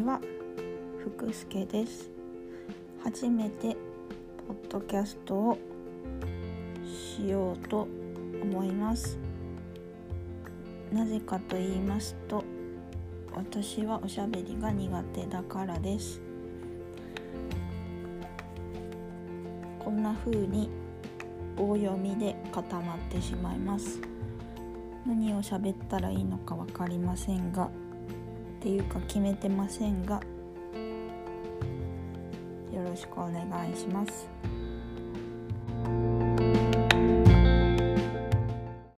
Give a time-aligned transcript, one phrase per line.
[0.00, 2.10] 福助です。
[3.04, 3.76] 初めて
[4.48, 5.58] ポッドキャストを
[6.84, 7.86] しようと
[8.42, 9.16] 思います。
[10.92, 12.42] なぜかと言いますと
[13.32, 16.20] 私はおしゃべりが苦手だからです。
[19.78, 20.70] こんな風に
[21.56, 24.00] 棒読みで固まってしまいます。
[25.06, 27.70] 何を喋ったらいいのか分かりませんが
[28.64, 30.22] ていうか決めてませんが
[32.72, 34.26] よろしくお願いします。